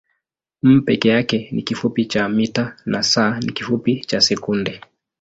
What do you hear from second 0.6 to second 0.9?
m